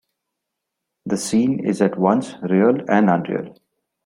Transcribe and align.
The 1.05 1.15
scene 1.17 1.63
is 1.63 1.79
at 1.79 1.95
once 1.95 2.33
real 2.41 2.73
and 2.89 3.07
unreal. 3.07 3.55